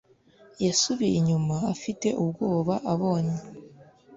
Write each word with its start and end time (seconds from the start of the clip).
Yasubiye 0.65 1.15
inyuma 1.19 1.55
afite 1.73 2.07
ubwoba 2.23 2.75
abonye. 2.93 3.35